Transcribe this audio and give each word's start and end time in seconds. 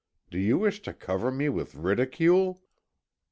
Do 0.31 0.39
you 0.39 0.57
wish 0.57 0.81
to 0.81 0.95
cover 0.95 1.29
me 1.31 1.47
with 1.47 1.75
ridicule?" 1.75 2.63